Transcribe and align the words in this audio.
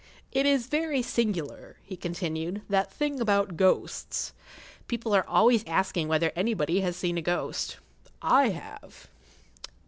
"It 0.31 0.47
is 0.47 0.65
very 0.65 1.03
singular," 1.03 1.77
he 1.83 1.95
continued, 1.95 2.63
"that 2.67 2.91
thing 2.91 3.19
about 3.21 3.55
ghosts. 3.55 4.33
People 4.87 5.13
are 5.15 5.27
always 5.29 5.63
asking 5.67 6.07
whether 6.07 6.31
anybody 6.35 6.79
has 6.81 6.95
seen 6.95 7.19
a 7.19 7.21
ghost. 7.21 7.77
I 8.19 8.49
have." 8.49 9.07